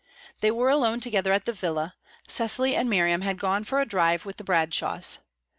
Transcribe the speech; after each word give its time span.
They 0.39 0.49
were 0.49 0.71
alone 0.71 0.99
together 0.99 1.31
at 1.31 1.45
the 1.45 1.53
villa; 1.53 1.93
Cecily 2.27 2.75
and 2.75 2.89
Miriam 2.89 3.21
had 3.21 3.37
gone 3.37 3.63
for 3.63 3.79
a 3.79 3.85
drive 3.85 4.25
with 4.25 4.37
the 4.37 4.43
Bradshaws. 4.43 5.19